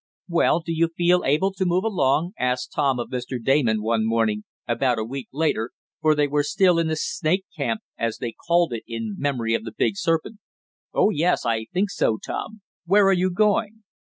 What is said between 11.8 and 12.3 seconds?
so,